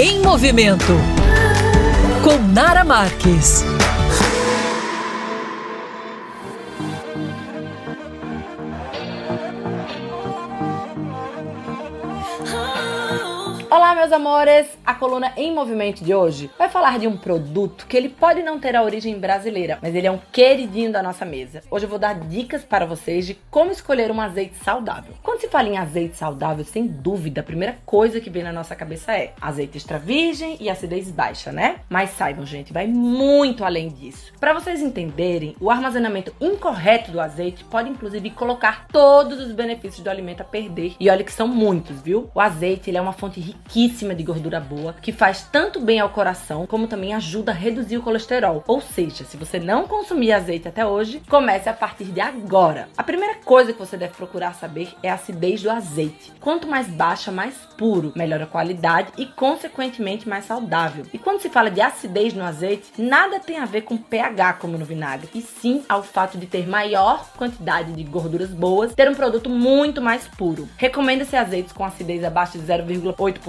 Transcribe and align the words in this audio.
Em 0.00 0.20
Movimento 0.20 0.92
com 2.22 2.38
Nara 2.54 2.84
Marques. 2.84 3.64
Olá, 13.70 13.94
meus 13.94 14.10
amores! 14.12 14.66
A 14.84 14.94
coluna 14.94 15.34
Em 15.36 15.52
Movimento 15.52 16.02
de 16.02 16.14
hoje 16.14 16.50
vai 16.56 16.70
falar 16.70 16.98
de 16.98 17.06
um 17.06 17.18
produto 17.18 17.86
que 17.86 17.98
ele 17.98 18.08
pode 18.08 18.42
não 18.42 18.58
ter 18.58 18.74
a 18.74 18.82
origem 18.82 19.18
brasileira, 19.18 19.78
mas 19.82 19.94
ele 19.94 20.06
é 20.06 20.10
um 20.10 20.18
queridinho 20.32 20.90
da 20.90 21.02
nossa 21.02 21.26
mesa. 21.26 21.62
Hoje 21.70 21.84
eu 21.84 21.90
vou 21.90 21.98
dar 21.98 22.18
dicas 22.18 22.64
para 22.64 22.86
vocês 22.86 23.26
de 23.26 23.34
como 23.50 23.70
escolher 23.70 24.10
um 24.10 24.22
azeite 24.22 24.56
saudável. 24.64 25.12
Quando 25.22 25.42
se 25.42 25.48
fala 25.48 25.68
em 25.68 25.76
azeite 25.76 26.16
saudável, 26.16 26.64
sem 26.64 26.86
dúvida, 26.86 27.42
a 27.42 27.44
primeira 27.44 27.76
coisa 27.84 28.22
que 28.22 28.30
vem 28.30 28.42
na 28.42 28.54
nossa 28.54 28.74
cabeça 28.74 29.12
é 29.12 29.34
azeite 29.38 29.76
extra 29.76 29.98
virgem 29.98 30.56
e 30.58 30.70
acidez 30.70 31.10
baixa, 31.10 31.52
né? 31.52 31.80
Mas 31.90 32.10
saibam, 32.10 32.46
gente, 32.46 32.72
vai 32.72 32.86
muito 32.86 33.66
além 33.66 33.90
disso. 33.90 34.32
Para 34.40 34.54
vocês 34.54 34.80
entenderem, 34.80 35.54
o 35.60 35.70
armazenamento 35.70 36.34
incorreto 36.40 37.12
do 37.12 37.20
azeite 37.20 37.64
pode 37.64 37.90
inclusive 37.90 38.30
colocar 38.30 38.86
todos 38.90 39.38
os 39.38 39.52
benefícios 39.52 40.02
do 40.02 40.08
alimento 40.08 40.40
a 40.40 40.44
perder. 40.44 40.96
E 40.98 41.10
olha 41.10 41.22
que 41.22 41.32
são 41.32 41.46
muitos, 41.46 42.00
viu? 42.00 42.30
O 42.34 42.40
azeite 42.40 42.88
ele 42.88 42.96
é 42.96 43.00
uma 43.02 43.12
fonte 43.12 43.57
riquíssima 43.68 44.14
de 44.14 44.22
gordura 44.22 44.60
boa, 44.60 44.94
que 45.00 45.12
faz 45.12 45.46
tanto 45.52 45.80
bem 45.80 46.00
ao 46.00 46.08
coração, 46.10 46.66
como 46.66 46.86
também 46.86 47.14
ajuda 47.14 47.52
a 47.52 47.54
reduzir 47.54 47.98
o 47.98 48.02
colesterol. 48.02 48.64
Ou 48.66 48.80
seja, 48.80 49.24
se 49.24 49.36
você 49.36 49.58
não 49.58 49.86
consumir 49.86 50.32
azeite 50.32 50.68
até 50.68 50.86
hoje, 50.86 51.22
comece 51.28 51.68
a 51.68 51.72
partir 51.72 52.06
de 52.06 52.20
agora. 52.20 52.88
A 52.96 53.02
primeira 53.02 53.36
coisa 53.44 53.72
que 53.72 53.78
você 53.78 53.96
deve 53.96 54.14
procurar 54.14 54.54
saber 54.54 54.94
é 55.02 55.10
a 55.10 55.14
acidez 55.14 55.62
do 55.62 55.70
azeite. 55.70 56.32
Quanto 56.40 56.66
mais 56.66 56.88
baixa, 56.88 57.30
mais 57.30 57.54
puro, 57.76 58.12
melhor 58.16 58.40
a 58.42 58.46
qualidade 58.46 59.12
e, 59.18 59.26
consequentemente, 59.26 60.28
mais 60.28 60.46
saudável. 60.46 61.04
E 61.12 61.18
quando 61.18 61.40
se 61.40 61.50
fala 61.50 61.70
de 61.70 61.80
acidez 61.80 62.32
no 62.34 62.44
azeite, 62.44 62.92
nada 62.98 63.38
tem 63.38 63.58
a 63.58 63.64
ver 63.64 63.82
com 63.82 63.96
pH 63.96 64.54
como 64.54 64.78
no 64.78 64.84
vinagre, 64.84 65.28
e 65.34 65.42
sim 65.42 65.82
ao 65.88 66.02
fato 66.02 66.38
de 66.38 66.46
ter 66.46 66.66
maior 66.66 67.28
quantidade 67.36 67.92
de 67.92 68.02
gorduras 68.02 68.50
boas, 68.50 68.94
ter 68.94 69.08
um 69.08 69.14
produto 69.14 69.50
muito 69.50 70.00
mais 70.00 70.26
puro. 70.26 70.68
Recomenda-se 70.76 71.36
azeites 71.36 71.72
com 71.72 71.84
acidez 71.84 72.24
abaixo 72.24 72.58
de 72.58 72.64
0,8%, 72.66 73.47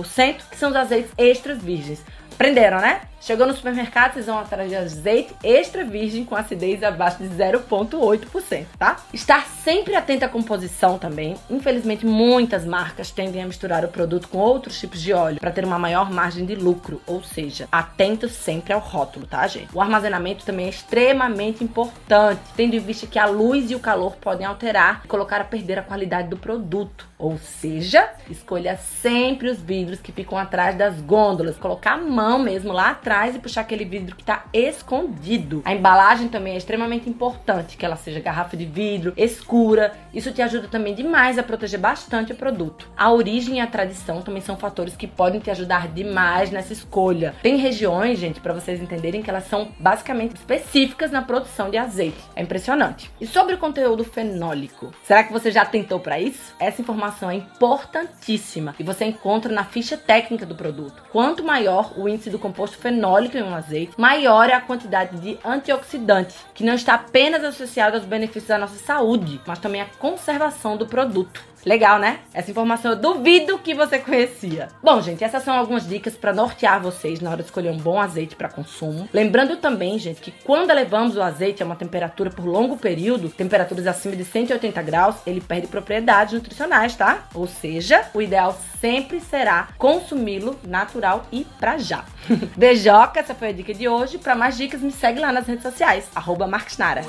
que 0.49 0.57
são 0.57 0.69
os 0.69 0.75
azeites 0.75 1.11
extras 1.17 1.61
virgens. 1.61 2.03
Aprenderam, 2.39 2.79
né? 2.79 3.01
Chegou 3.21 3.45
no 3.45 3.53
supermercado, 3.53 4.13
vocês 4.13 4.27
vão 4.27 4.39
atrás 4.39 4.69
de 4.69 4.75
azeite 4.77 5.35
extra 5.43 5.83
virgem 5.83 6.23
com 6.23 6.37
acidez 6.37 6.81
abaixo 6.81 7.17
de 7.17 7.27
0,8%, 7.27 8.65
tá? 8.77 8.95
Estar 9.13 9.45
sempre 9.45 9.93
atento 9.93 10.23
à 10.23 10.29
composição 10.29 10.97
também. 10.97 11.35
Infelizmente, 11.49 12.05
muitas 12.05 12.63
marcas 12.63 13.11
tendem 13.11 13.43
a 13.43 13.45
misturar 13.45 13.83
o 13.83 13.89
produto 13.89 14.29
com 14.29 14.37
outros 14.37 14.79
tipos 14.79 15.01
de 15.01 15.11
óleo 15.11 15.37
para 15.37 15.51
ter 15.51 15.65
uma 15.65 15.77
maior 15.77 16.09
margem 16.09 16.45
de 16.45 16.55
lucro, 16.55 17.01
ou 17.05 17.21
seja, 17.21 17.67
atento 17.69 18.29
sempre 18.29 18.71
ao 18.71 18.79
rótulo, 18.79 19.27
tá, 19.27 19.45
gente? 19.47 19.75
O 19.75 19.81
armazenamento 19.81 20.45
também 20.45 20.67
é 20.67 20.69
extremamente 20.69 21.61
importante, 21.61 22.39
tendo 22.55 22.75
em 22.75 22.79
vista 22.79 23.05
que 23.05 23.19
a 23.19 23.25
luz 23.25 23.69
e 23.69 23.75
o 23.75 23.79
calor 23.79 24.15
podem 24.15 24.47
alterar 24.47 25.01
e 25.03 25.09
colocar 25.09 25.41
a 25.41 25.45
perder 25.45 25.77
a 25.77 25.83
qualidade 25.83 26.29
do 26.29 26.37
produto. 26.37 27.05
Ou 27.17 27.37
seja, 27.37 28.09
escolha 28.29 28.77
sempre 28.77 29.49
os 29.49 29.59
vidros 29.59 29.99
que 29.99 30.13
ficam 30.13 30.37
atrás 30.37 30.77
das 30.77 31.01
gôndolas, 31.01 31.57
colocar 31.57 31.95
a 31.95 31.97
mão 31.97 32.28
mesmo 32.37 32.71
lá 32.71 32.91
atrás 32.91 33.35
e 33.35 33.39
puxar 33.39 33.61
aquele 33.61 33.85
vidro 33.85 34.15
que 34.15 34.21
está 34.21 34.45
escondido. 34.53 35.61
A 35.65 35.73
embalagem 35.73 36.27
também 36.27 36.53
é 36.53 36.57
extremamente 36.57 37.09
importante, 37.09 37.77
que 37.77 37.85
ela 37.85 37.95
seja 37.95 38.19
garrafa 38.19 38.57
de 38.57 38.65
vidro, 38.65 39.13
escura. 39.15 39.93
Isso 40.13 40.31
te 40.31 40.41
ajuda 40.41 40.67
também 40.67 40.93
demais 40.93 41.39
a 41.39 41.43
proteger 41.43 41.79
bastante 41.79 42.33
o 42.33 42.35
produto. 42.35 42.89
A 42.97 43.11
origem 43.11 43.57
e 43.57 43.59
a 43.61 43.67
tradição 43.67 44.21
também 44.21 44.41
são 44.41 44.57
fatores 44.57 44.95
que 44.95 45.07
podem 45.07 45.39
te 45.39 45.49
ajudar 45.49 45.87
demais 45.87 46.51
nessa 46.51 46.73
escolha. 46.73 47.33
Tem 47.41 47.55
regiões, 47.55 48.19
gente, 48.19 48.41
para 48.41 48.53
vocês 48.53 48.81
entenderem 48.81 49.21
que 49.21 49.29
elas 49.29 49.47
são 49.47 49.69
basicamente 49.79 50.35
específicas 50.35 51.11
na 51.11 51.21
produção 51.21 51.69
de 51.69 51.77
azeite. 51.77 52.19
É 52.35 52.41
impressionante. 52.41 53.09
E 53.21 53.25
sobre 53.25 53.55
o 53.55 53.57
conteúdo 53.57 54.03
fenólico, 54.03 54.91
será 55.03 55.23
que 55.23 55.31
você 55.31 55.51
já 55.51 55.63
tentou 55.63 55.99
para 55.99 56.19
isso? 56.19 56.53
Essa 56.59 56.81
informação 56.81 57.31
é 57.31 57.35
importantíssima 57.35 58.75
e 58.77 58.83
você 58.83 59.05
encontra 59.05 59.53
na 59.53 59.63
ficha 59.63 59.97
técnica 59.97 60.45
do 60.45 60.55
produto. 60.55 61.01
Quanto 61.11 61.43
maior 61.43 61.93
o 61.97 62.09
índice 62.09 62.18
do 62.27 62.39
composto 62.39 62.79
fenólico, 62.79 63.37
em 63.37 63.43
um 63.43 63.53
azeite, 63.53 63.93
maior 63.95 64.49
é 64.49 64.53
a 64.53 64.61
quantidade 64.61 65.19
de 65.19 65.37
antioxidante, 65.45 66.35
que 66.55 66.63
não 66.63 66.73
está 66.73 66.95
apenas 66.95 67.43
associado 67.43 67.97
aos 67.97 68.05
benefícios 68.05 68.47
da 68.47 68.57
nossa 68.57 68.83
saúde, 68.83 69.39
mas 69.45 69.59
também 69.59 69.81
à 69.81 69.85
conservação 69.99 70.75
do 70.75 70.87
produto. 70.87 71.47
Legal, 71.65 71.99
né? 71.99 72.19
Essa 72.33 72.51
informação 72.51 72.91
eu 72.91 72.97
duvido 72.97 73.59
que 73.59 73.73
você 73.73 73.99
conhecia. 73.99 74.69
Bom, 74.81 75.01
gente, 75.01 75.23
essas 75.23 75.43
são 75.43 75.53
algumas 75.53 75.87
dicas 75.87 76.15
para 76.15 76.33
nortear 76.33 76.81
vocês 76.81 77.19
na 77.19 77.29
hora 77.29 77.41
de 77.41 77.47
escolher 77.47 77.69
um 77.69 77.77
bom 77.77 77.99
azeite 77.99 78.35
para 78.35 78.49
consumo. 78.49 79.09
Lembrando 79.13 79.57
também, 79.57 79.99
gente, 79.99 80.21
que 80.21 80.31
quando 80.31 80.73
levamos 80.73 81.17
o 81.17 81.21
azeite 81.21 81.61
a 81.61 81.65
uma 81.65 81.75
temperatura 81.75 82.29
por 82.29 82.45
longo 82.45 82.77
período, 82.77 83.29
temperaturas 83.29 83.87
acima 83.87 84.15
de 84.15 84.23
180 84.23 84.81
graus, 84.81 85.15
ele 85.25 85.41
perde 85.41 85.67
propriedades 85.67 86.33
nutricionais, 86.33 86.95
tá? 86.95 87.27
Ou 87.33 87.47
seja, 87.47 88.09
o 88.13 88.21
ideal 88.21 88.57
sempre 88.79 89.19
será 89.19 89.69
consumi-lo 89.77 90.57
natural 90.65 91.25
e 91.31 91.45
pra 91.59 91.77
já. 91.77 91.98
Beijoca, 92.55 93.19
essa 93.19 93.33
foi 93.33 93.49
a 93.49 93.51
dica 93.53 93.73
de 93.73 93.87
hoje. 93.87 94.17
Para 94.17 94.35
mais 94.35 94.57
dicas, 94.57 94.81
me 94.81 94.91
segue 94.91 95.19
lá 95.19 95.31
nas 95.31 95.47
redes 95.47 95.63
sociais, 95.63 96.07
arroba 96.15 96.47
Marques 96.47 96.77
Nara. 96.77 97.01